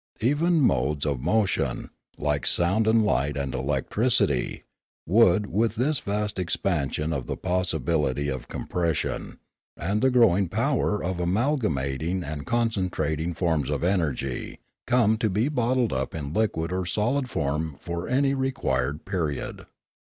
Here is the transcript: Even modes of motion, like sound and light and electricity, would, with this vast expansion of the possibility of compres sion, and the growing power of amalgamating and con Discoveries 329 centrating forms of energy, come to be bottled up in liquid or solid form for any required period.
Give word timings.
Even 0.21 0.61
modes 0.61 1.05
of 1.05 1.21
motion, 1.21 1.91
like 2.17 2.47
sound 2.47 2.87
and 2.87 3.05
light 3.05 3.37
and 3.37 3.53
electricity, 3.53 4.63
would, 5.05 5.45
with 5.45 5.75
this 5.75 5.99
vast 5.99 6.39
expansion 6.39 7.13
of 7.13 7.27
the 7.27 7.37
possibility 7.37 8.27
of 8.27 8.47
compres 8.47 8.95
sion, 8.97 9.37
and 9.77 10.01
the 10.01 10.09
growing 10.09 10.49
power 10.49 11.03
of 11.03 11.19
amalgamating 11.19 12.23
and 12.23 12.47
con 12.47 12.69
Discoveries 12.69 12.89
329 12.89 12.89
centrating 12.89 13.37
forms 13.37 13.69
of 13.69 13.83
energy, 13.83 14.57
come 14.87 15.17
to 15.17 15.29
be 15.29 15.47
bottled 15.49 15.93
up 15.93 16.15
in 16.15 16.33
liquid 16.33 16.71
or 16.71 16.83
solid 16.87 17.29
form 17.29 17.77
for 17.79 18.07
any 18.09 18.33
required 18.33 19.05
period. 19.05 19.67